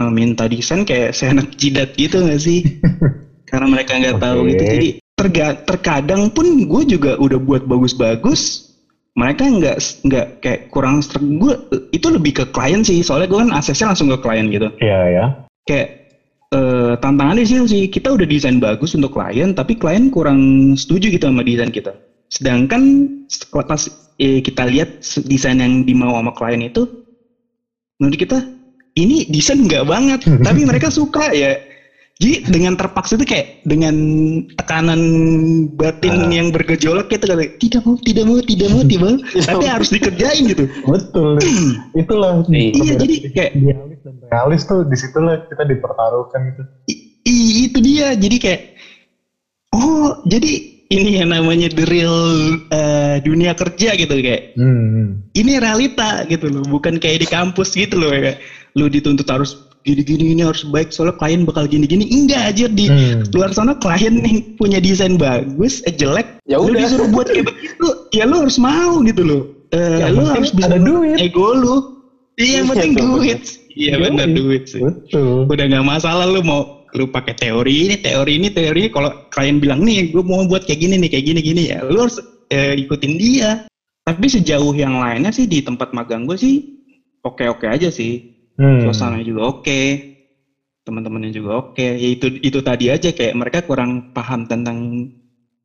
[0.00, 2.64] eh, minta desain kayak seenak jidat gitu nggak sih?
[3.48, 4.50] Karena mereka nggak tahu Oke.
[4.56, 4.64] gitu.
[4.64, 4.88] Jadi
[5.20, 8.72] terga- terkadang pun gue juga udah buat bagus-bagus.
[9.14, 11.52] Mereka nggak nggak kayak kurang gue
[11.92, 13.04] itu lebih ke klien sih.
[13.04, 15.24] Soalnya gue kan aksesnya langsung ke klien gitu Iya ya.
[15.66, 15.88] kayak
[16.50, 21.30] eh, tantangannya sih sih kita udah desain bagus untuk klien tapi klien kurang setuju gitu
[21.30, 21.94] sama desain kita
[22.30, 23.06] sedangkan
[23.66, 23.82] pas
[24.18, 26.86] eh, kita lihat desain yang dimau sama klien itu
[27.98, 28.38] menurut kita
[28.98, 31.54] ini desain nggak banget tapi mereka suka ya
[32.20, 33.94] jadi dengan terpaksa itu kayak dengan
[34.54, 35.00] tekanan
[35.72, 36.28] batin Ah.
[36.28, 39.14] yang bergejolak gitu kayak tidak mau tidak mau tidak mau tidak mau
[39.48, 41.40] tapi harus dikerjain gitu Betul.
[42.00, 42.44] Itulah.
[42.46, 46.62] iya jadi kayak idealis dan realis tuh di situlah kita dipertaruhkan gitu.
[46.92, 48.60] I- i- itu dia jadi kayak
[49.72, 52.18] oh jadi ini yang namanya the real
[52.68, 55.22] eh, dunia kerja gitu kayak Hmm.
[55.32, 58.36] ini realita gitu loh bukan kayak di kampus gitu loh kayak
[58.74, 62.04] lu dituntut harus gini-gini ini harus baik soalnya klien bakal gini-gini.
[62.06, 63.24] Enggak aja di Hmm.
[63.30, 66.40] luar sana klien yang punya desain bagus eh jelek.
[66.44, 66.80] Ya lu udah.
[66.80, 69.42] disuruh buat kayak begitu ya lu harus mau gitu loh.
[69.70, 71.16] Eh, Yang lu harus bisa ada duit.
[71.16, 71.76] ego lu.
[72.34, 73.40] Iya yang Iya, penting duit.
[73.70, 74.80] Iya benar duit sih.
[74.80, 75.46] Betul.
[75.46, 78.90] udah nggak masalah lu mau lu pakai teori ini teori ini teori ini.
[78.90, 81.62] Kalau klien bilang nih gue mau buat kayak gini nih kayak gini gini.
[81.68, 83.50] Ya lu harus eh, ikutin dia.
[84.00, 86.82] Tapi sejauh yang lainnya sih di tempat magang gue sih
[87.20, 88.84] oke oke aja sih Hmm.
[88.84, 89.80] suasananya juga oke
[90.82, 95.08] teman-temannya juga oke ya itu itu tadi aja kayak mereka kurang paham tentang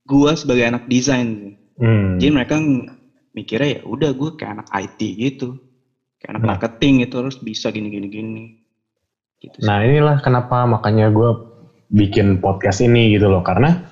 [0.05, 1.60] gue sebagai anak desain.
[1.75, 2.15] Hmm.
[2.15, 2.55] jadi mereka
[3.31, 5.60] mikirnya ya udah gue kayak anak IT gitu
[6.17, 6.49] kayak anak Nah.
[6.55, 8.43] marketing itu harus bisa gini gini gini
[9.38, 9.67] gitu sih.
[9.67, 11.36] Nah inilah kenapa makanya gue
[11.91, 13.84] bikin podcast ini gitu loh karena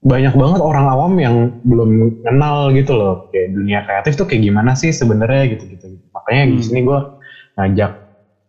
[0.00, 4.72] banyak banget orang awam yang belum kenal gitu loh kayak dunia kreatif tuh kayak gimana
[4.72, 6.64] sih sebenarnya gitu gitu makanya di Hmm.
[6.64, 6.98] sini gue
[7.58, 7.96] ngajak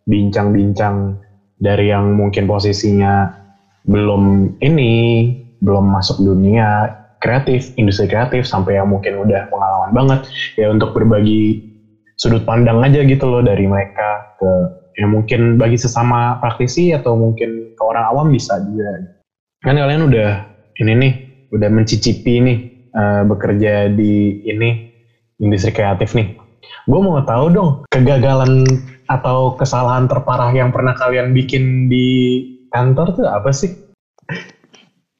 [0.06, 1.18] bincang-bincang
[1.62, 3.30] dari yang mungkin posisinya
[3.86, 4.92] belum ini
[5.62, 6.90] belum masuk dunia
[7.22, 10.20] kreatif industri kreatif sampai yang mungkin udah pengalaman banget
[10.58, 11.62] ya untuk berbagi
[12.18, 14.50] sudut pandang aja gitu loh dari mereka ke
[14.98, 19.08] ya mungkin bagi sesama praktisi atau mungkin ke orang awam bisa juga.
[19.62, 20.30] Kan kalian udah
[20.82, 21.12] ini nih,
[21.54, 22.58] udah mencicipi nih
[22.92, 24.90] eh, bekerja di ini
[25.40, 26.34] industri kreatif nih.
[26.86, 28.66] Gue mau tahu dong kegagalan
[29.18, 32.40] atau kesalahan terparah yang pernah kalian bikin di
[32.72, 33.68] kantor tuh apa sih?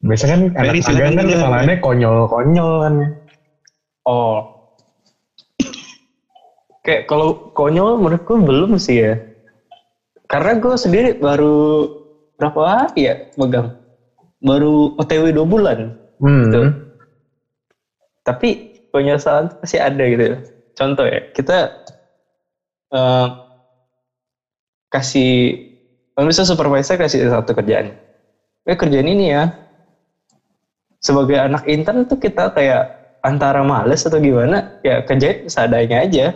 [0.03, 1.33] Biasanya kan anak magang kan dulu.
[1.37, 2.93] kesalahannya konyol-konyol kan.
[4.03, 4.37] Oh.
[6.83, 9.13] Kayak kalau konyol menurutku belum sih ya.
[10.27, 11.87] Karena gue sendiri baru
[12.35, 13.79] berapa hari ya megang.
[14.43, 15.95] Baru OTW dua bulan.
[16.19, 16.51] Hmm.
[16.51, 16.65] Betul.
[18.27, 18.49] Tapi
[18.91, 20.35] penyesalan pasti ada gitu.
[20.73, 21.85] Contoh ya, kita
[22.91, 23.27] eh,
[24.93, 25.57] kasih,
[26.21, 27.97] misalnya supervisor kasih satu kerjaan.
[28.69, 29.49] Eh kerjaan ini ya,
[31.01, 32.87] sebagai anak intern tuh kita kayak
[33.25, 36.31] antara males atau gimana, ya kerjain seadanya aja.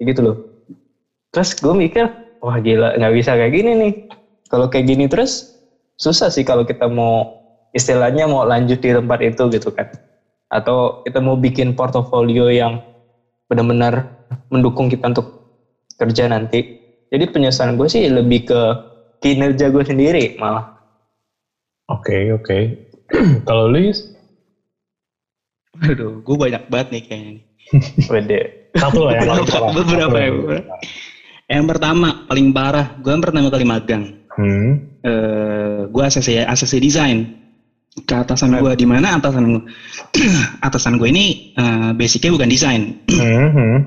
[0.00, 0.36] Gitu loh.
[1.30, 2.08] Terus gue mikir,
[2.40, 3.92] wah gila nggak bisa kayak gini nih.
[4.48, 5.44] Kalau kayak gini terus
[5.98, 7.26] susah sih kalau kita mau
[7.74, 9.86] istilahnya mau lanjut di tempat itu gitu kan.
[10.48, 12.78] Atau kita mau bikin portofolio yang
[13.50, 14.06] benar-benar
[14.50, 15.26] mendukung kita untuk
[15.98, 16.83] kerja nanti.
[17.12, 18.60] Jadi penyesalan gue sih lebih ke
[19.24, 20.68] kinerja gue sendiri malah.
[21.88, 22.58] Oke oke.
[23.48, 24.08] Kalau lu Yus?
[25.84, 27.44] Aduh, gue banyak banget nih kayaknya nih.
[28.12, 28.40] Wede.
[28.74, 29.72] satu lah yang paling Beberapa, parah.
[29.74, 30.24] beberapa ya.
[30.26, 30.72] yang beberapa.
[31.44, 34.04] Yang pertama paling parah, gue pertama kali magang.
[34.34, 34.70] Hmm.
[35.04, 37.28] Eh, gue ACC ACC design
[37.94, 39.62] ke atasan gue di mana atasan gue
[40.66, 42.82] atasan gue ini eh, basicnya bukan desain.
[43.14, 43.86] Hmm.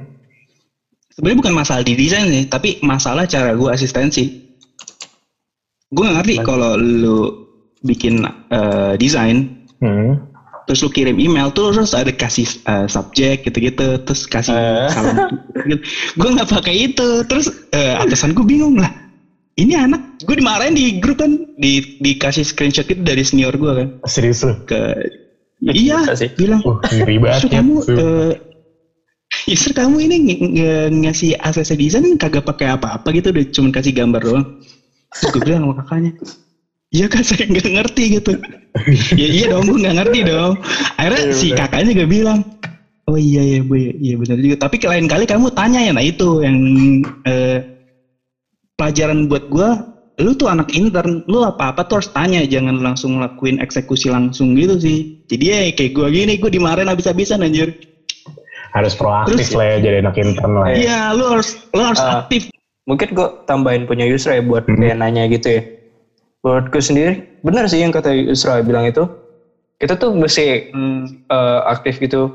[1.17, 4.29] Sebenarnya bukan masalah di desain sih, tapi masalah cara gue asistensi.
[5.89, 7.25] Gue gak ngerti kalau lu
[7.81, 10.17] bikin eh, desain Hmm.
[10.65, 14.89] terus lu kirim email tuh terus ada kasih uh, subjek gitu-gitu terus kasih Eh.
[14.89, 15.15] salam
[15.63, 15.77] gitu.
[16.17, 18.89] gue nggak pakai itu terus eh, atasan gue bingung lah
[19.53, 21.29] ini anak gue dimarahin di grup kan
[21.61, 24.57] di dikasih screenshot itu dari senior gue kan Serius lu?
[24.65, 24.81] ke
[25.61, 26.01] iya
[26.33, 27.47] bilang Uh, ya.
[27.47, 28.33] kamu Tuh.
[29.47, 33.95] Justru kamu ini ng- ng- ngasih ACC desain kagak pakai apa-apa gitu udah cuma kasih
[33.95, 34.45] gambar doang
[35.15, 36.11] terus gue bilang sama kakaknya
[36.87, 38.31] Iya kan saya nggak ngerti gitu.
[39.19, 40.55] ya iya dong gue nggak ngerti dong.
[40.95, 42.39] Akhirnya Iya, si kakaknya juga bilang,
[43.11, 44.55] oh iya iya bu iya, iya benar juga.
[44.55, 46.55] Tapi lain kali kamu tanya ya, nah itu yang
[47.27, 47.59] eh,
[48.79, 49.69] pelajaran buat gue.
[50.23, 54.79] Lu tuh anak intern, lu apa-apa tuh harus tanya, jangan langsung ngelakuin eksekusi langsung gitu
[54.79, 55.11] sih.
[55.27, 57.75] Jadi ya kayak gue gini, gue dimarahin habis-habisan anjir.
[58.77, 60.67] Harus proaktif terus- lah ya jadi anak intern lah.
[60.69, 60.75] ya.
[60.77, 62.21] Iya, lu harus lu harus Ah.
[62.21, 62.53] aktif.
[62.85, 64.77] Mungkin gue tambahin punya Yusra ya buat Hmm.
[64.77, 65.61] kayak nanya gitu ya.
[66.39, 69.03] Menurutku sendiri, benar sih yang kata Yusra bilang itu.
[69.75, 72.31] Kita tuh mesti Hmm, eh, aktif gitu.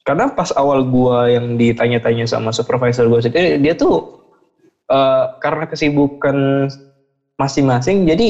[0.00, 4.16] Karena pas awal gua yang ditanya-tanya sama supervisor gua sendiri, dia tuh
[4.88, 6.66] eh, karena kesibukan
[7.36, 8.28] masing-masing, jadi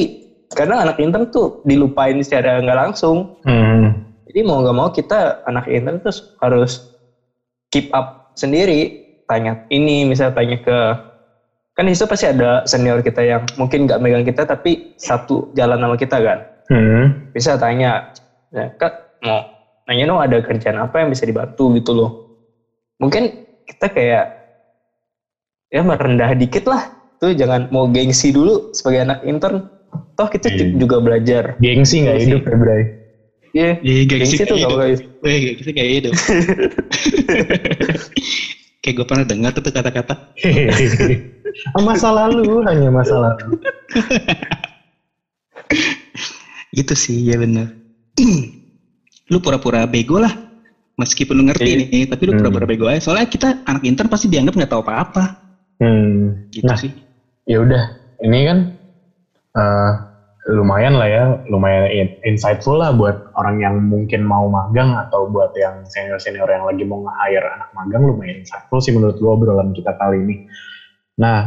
[0.51, 3.33] kadang anak intern tuh dilupain secara nggak langsung.
[3.41, 3.97] Hmm.
[4.29, 6.90] Jadi mau nggak mau kita anak intern terus harus
[7.71, 8.99] keep up sendiri.
[9.25, 10.77] Tanya ini, misalnya tanya ke
[11.71, 15.79] kan di situ pasti ada senior kita yang mungkin nggak megang kita tapi satu jalan
[15.79, 16.43] sama kita kan.
[16.67, 17.31] Hmm.
[17.31, 18.11] Bisa tanya,
[18.51, 18.91] ya, kak
[19.23, 19.39] mau
[19.87, 22.11] nanya dong ada kerjaan apa yang bisa dibantu gitu loh.
[22.99, 23.31] Mungkin
[23.63, 24.25] kita kayak
[25.71, 26.91] ya merendah dikit lah.
[27.17, 29.63] Tuh jangan mau gengsi dulu sebagai anak intern.
[30.19, 30.75] Toh kita Iya.
[30.75, 31.55] juga belajar.
[31.63, 32.27] Gengsi nggak Gengsi.
[32.27, 32.81] hidup ya Bray?
[33.51, 34.79] Iya, Iya, gengsi tuh kayak nggak hidup.
[34.79, 36.13] bakal Eh, gengsi kayak hidup.
[38.81, 40.15] kayak gue pernah dengar tuh kata-kata.
[41.87, 43.51] Masa lalu hanya masa lalu.
[46.71, 47.75] Itu sih, ya bener.
[49.31, 50.31] lu pura-pura bego lah.
[50.99, 51.79] Meskipun lu ngerti Iya.
[51.87, 52.39] nih, tapi lu Hmm.
[52.45, 53.01] pura-pura bego aja.
[53.03, 55.23] Soalnya kita anak intern pasti dianggap nggak tahu apa-apa.
[55.81, 56.37] Hmm.
[56.53, 56.77] Gitu Nah.
[56.79, 56.91] sih.
[57.49, 57.83] Ya udah,
[58.21, 58.57] ini kan
[59.51, 59.91] eh,
[60.49, 65.53] lumayan lah ya, lumayan in- insightful lah buat orang yang mungkin mau magang atau buat
[65.53, 69.93] yang senior-senior yang lagi mau nge-hire anak magang lumayan insightful sih menurut gue obrolan kita
[69.93, 70.35] kali ini.
[71.21, 71.45] Nah,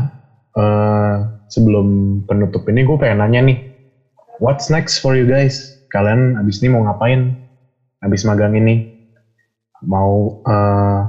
[0.54, 1.16] eh,
[1.50, 3.58] sebelum penutup ini gue pengen nanya nih,
[4.38, 5.74] what's next for you guys?
[5.90, 7.34] Kalian abis ini mau ngapain?
[7.98, 8.86] Abis magang ini?
[9.82, 11.00] Mau eh,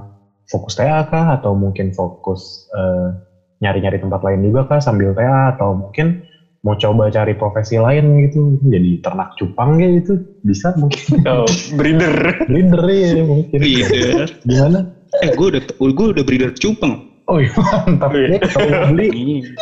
[0.50, 1.38] fokus TA kah?
[1.38, 3.13] Atau mungkin fokus eh,
[3.62, 5.54] nyari-nyari tempat lain juga kah sambil TA?
[5.54, 6.24] Atau mungkin
[6.65, 8.58] mau coba cari profesi lain gitu?
[8.65, 10.17] Jadi ternak cupang gitu?
[10.41, 11.21] Bisa mungkin?
[11.30, 11.45] Oh,
[11.78, 12.34] breeder.
[12.49, 13.58] Breeder ya mungkin.
[13.62, 14.25] Breeder.
[14.41, 14.80] Gimana?
[15.23, 16.99] eh, gue udah, gue udah breeder cupang.
[17.25, 18.13] Oh iya mantap.
[18.13, 18.38] Iya.
[18.38, 19.10] Nih, kalau mau beli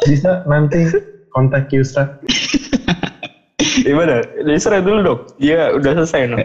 [0.08, 0.84] bisa nanti
[1.32, 2.08] kontak Yusra.
[3.84, 4.24] Gimana?
[4.44, 5.20] Yusra dulu dong.
[5.40, 6.40] Iya, udah selesai no.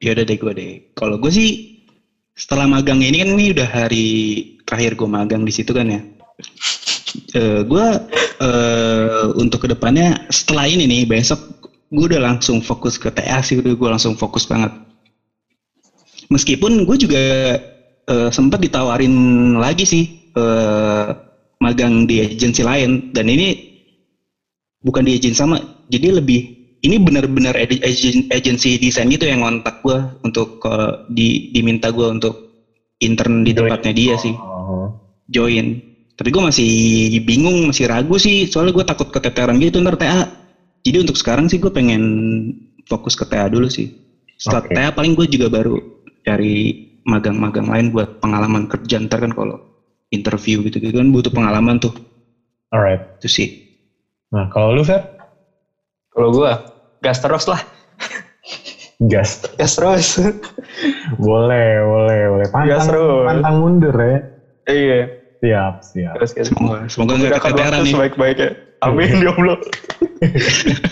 [0.00, 0.72] Ya udah deh gue deh.
[0.92, 1.80] Kalau gue sih
[2.36, 4.06] setelah magang ini kan ini udah hari
[4.62, 6.00] terakhir gue magang di situ kan ya.
[7.32, 7.86] Eh gue
[8.38, 11.40] eh untuk ke depannya setelah ini nih besok
[11.88, 14.72] gue udah langsung fokus ke TA sih udah gue langsung fokus banget.
[16.28, 17.22] Meskipun gue juga
[18.08, 19.12] eh, sempat ditawarin
[19.56, 20.04] lagi sih
[20.36, 21.06] eh,
[21.58, 23.56] magang di agensi lain dan ini
[24.84, 25.56] bukan di agensi sama
[25.90, 26.44] jadi lebih
[26.86, 32.06] ini benar-benar ag- agen- agensi desain gitu yang ngontak gue untuk eh, di diminta gue
[32.06, 32.36] untuk
[33.00, 34.92] intern di tempatnya dia sih Oh.
[35.26, 35.80] join
[36.18, 36.70] tapi gue masih
[37.22, 40.26] bingung masih ragu sih soalnya gue takut keteteran gitu ntar TA
[40.82, 42.02] jadi untuk sekarang sih gue pengen
[42.90, 43.86] fokus ke TA dulu sih
[44.34, 44.74] setelah Oke.
[44.74, 45.78] TA paling gue juga baru
[46.26, 46.74] cari
[47.06, 49.56] magang-magang lain buat pengalaman kerja ntar kan kalau
[50.10, 51.94] interview gitu gitu kan butuh pengalaman tuh
[52.74, 53.00] Alright.
[53.22, 53.48] itu sih
[54.28, 55.00] Nah kalau lu Fer?
[56.12, 56.60] Kalau gua
[57.00, 57.60] gas terus lah.
[58.98, 59.40] Gas.
[59.56, 60.08] Gas terus.
[61.16, 62.46] Boleh, boleh, boleh.
[62.50, 63.24] Pantang, Gas terus.
[63.24, 64.18] pantang mundur ya.
[64.68, 65.00] iya.
[65.38, 66.14] Siap, siap.
[66.18, 66.34] Gas.
[66.34, 68.50] semoga semoga nggak keteteran nih sebaik-baiknya.
[68.82, 69.58] Amin ya Allah.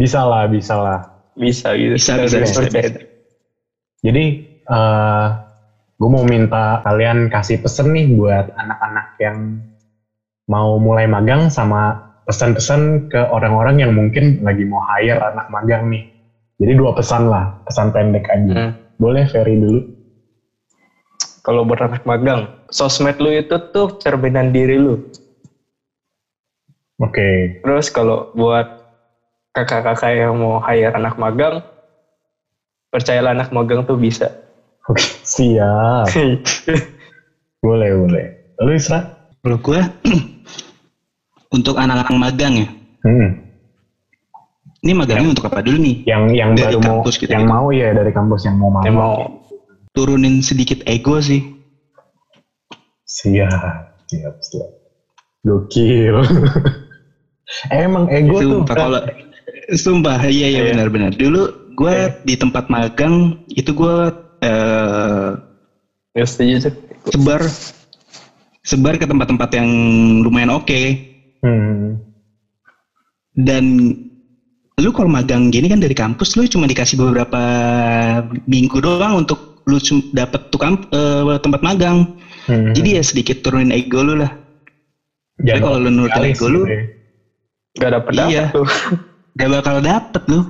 [0.00, 1.00] Bisa lah, bisa lah.
[1.36, 1.98] Bisa gitu.
[1.98, 2.88] Bisa, bisa, bisa, percaya.
[2.88, 3.00] bisa.
[4.00, 4.24] Jadi,
[4.70, 5.26] eh
[6.00, 9.60] gue mau minta kalian kasih pesen nih buat anak-anak yang
[10.48, 16.08] mau mulai magang sama pesan-pesan ke orang-orang yang mungkin lagi mau hire anak magang nih.
[16.60, 18.52] Jadi dua pesan lah, pesan pendek aja.
[18.52, 18.72] Hmm.
[18.96, 19.80] Boleh Ferry dulu?
[21.40, 25.00] Kalau buat anak magang, sosmed lu itu tuh cerminan diri lu.
[27.00, 27.60] Oke.
[27.64, 28.68] Terus kalau buat
[29.56, 31.64] kakak-kakak yang mau hire anak magang,
[32.92, 34.28] percayalah anak magang tuh bisa.
[34.88, 36.12] Oke, siap.
[37.64, 38.26] boleh, boleh.
[38.60, 39.00] Lu Isra?
[39.40, 39.80] Kalau gue
[41.56, 42.68] untuk anak-anak magang ya.
[43.00, 43.50] Hmm.
[44.80, 45.96] Ini magangnya untuk apa dulu nih?
[46.08, 47.48] Yang yang Dari baru mau gitu yang ya?
[47.52, 48.80] mau ya dari kampus yang mau mau.
[48.84, 49.39] yang mau
[49.90, 51.42] Turunin sedikit ego sih.
[53.04, 53.50] Siap,
[54.06, 54.70] siap, siap.
[55.42, 56.14] Gokil.
[57.74, 58.62] Emang ego tuh.
[58.62, 59.00] Sumpah kalau
[59.74, 60.68] sumpah iya iya Iya.
[60.74, 61.10] benar-benar.
[61.14, 63.94] Dulu gue di tempat magang itu gue
[64.46, 65.30] eh,
[66.14, 66.72] setuju sih.
[67.10, 67.40] sebar
[68.60, 69.70] sebar ke tempat-tempat yang
[70.22, 71.08] lumayan oke
[71.40, 71.96] Hmm.
[73.32, 73.96] dan
[74.76, 77.40] lu kalau magang gini kan dari kampus lu cuma dikasih beberapa
[78.44, 79.76] minggu doang untuk lu
[80.12, 82.06] dapet tuh kamp- eh, tempat magang.
[82.46, 82.72] Hmm.
[82.72, 84.32] Jadi ya sedikit turunin ego lu lah.
[85.40, 86.84] Tapi kalau lu nurutin ego lu, ya.
[87.80, 88.44] Gak dapet Iya.
[88.52, 88.66] tuh.
[89.38, 90.40] gak bakal dapet lu.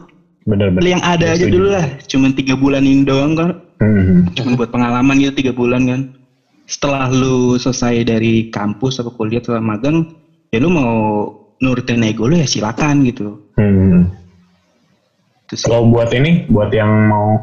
[0.49, 0.81] Bener-bener.
[0.83, 1.87] Lu yang ada Iya, aja dulu lah.
[2.09, 3.51] Cuman tiga bulan ini doang kan.
[3.81, 4.27] Hmm.
[4.35, 6.01] Cuman buat pengalaman gitu tiga bulan kan.
[6.65, 10.07] Setelah lu selesai dari kampus atau kuliah setelah magang,
[10.55, 11.27] ya lu mau
[11.61, 13.37] nurutin ego lu ya silakan gitu.
[13.61, 14.09] Hmm.
[15.51, 17.35] Kalau buat ini, buat yang mau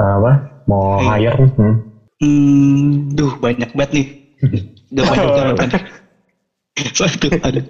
[0.00, 0.51] uh, apa?
[0.66, 1.26] Mau Hey.
[1.26, 1.74] hire, hmm.
[2.22, 2.86] Hmm,
[3.18, 4.06] duh banyak banget nih.
[4.94, 5.26] Udah banyak
[5.58, 5.82] banget.
[6.98, 7.66] Satu, aduh.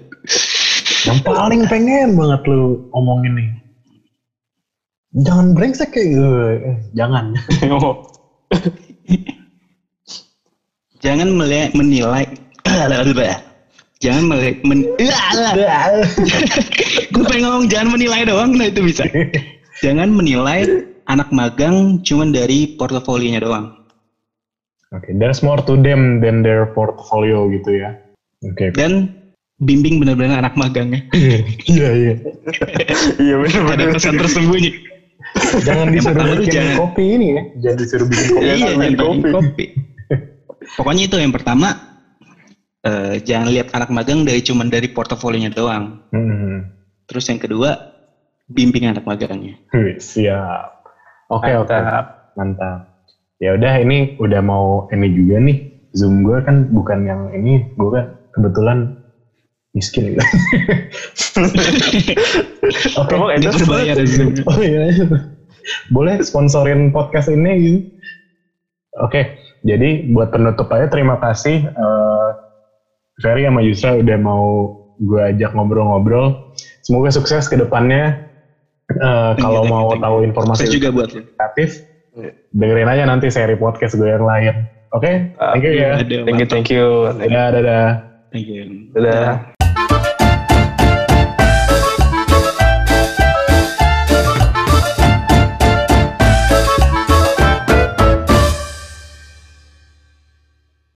[1.03, 3.49] yang paling pengen banget lu omongin nih.
[5.21, 6.45] Jangan brengsek kayak gue.
[6.63, 7.33] Eh, jangan.
[11.03, 12.23] Jangan meli- menilai.
[14.03, 14.83] jangan meli- men,
[17.13, 19.03] gue pengen ngomong jangan menilai doang, nah itu bisa.
[19.83, 20.63] Jangan menilai
[21.13, 23.65] anak magang cuman dari portofolionya doang.
[24.89, 27.97] Oke, there's more to them than their portfolio gitu ya.
[28.45, 28.69] Oke.
[28.73, 29.09] Dan
[29.57, 31.01] bimbing benar-benar anak magangnya.
[31.69, 32.13] Iya, iya.
[33.23, 33.87] Iya Ada bener-bener.
[33.93, 34.71] pesan tersembunyi.
[35.63, 37.41] Jangan disuruh bikin jangan- kopi ini ya.
[37.59, 38.37] Jangan disuruh bikin kopi.
[38.37, 39.17] Iya, iya, jangan jangan kopi.
[39.17, 39.65] bikin kopi.
[40.75, 41.69] Pokoknya itu yang pertama.
[42.83, 46.03] eh, jangan lihat anak magang dari cuman dari portofolionya doang.
[46.11, 46.67] Hmm.
[47.07, 47.79] Terus yang kedua,
[48.45, 49.55] bimbing anak magangnya.
[49.95, 50.72] Siap.
[51.33, 51.73] Oke, oke.
[51.73, 52.05] Mantap.
[52.37, 52.79] Mantap.
[53.41, 55.57] Ya udah ini udah mau ini juga nih.
[55.93, 58.97] Zoom gue kan bukan yang ini, gue kan kebetulan
[59.77, 60.21] miskin gitu.
[62.97, 63.13] Oke.
[63.37, 64.33] Endorse berbayar ya, Zoom.
[64.49, 64.89] Oh iya.
[65.93, 67.79] Boleh sponsorin podcast ini gitu.
[69.01, 72.29] Oke, jadi buat penutup aja terima kasih eh
[73.21, 76.49] Ferry sama Yusra udah mau gue ajak ngobrol-ngobrol.
[76.81, 78.32] Semoga sukses ke depannya.
[78.91, 82.31] Eh, kalau mau tahu informasi juga buat kreatif, Iya.
[82.53, 84.67] dengerin aja nanti seri podcast gue yang lain.
[84.93, 85.97] Oke, thank you ya.
[85.97, 86.85] Thank you, thank you.
[87.17, 87.87] Dadah, dadah.
[88.29, 88.91] Thank you.
[88.93, 89.52] Dadah.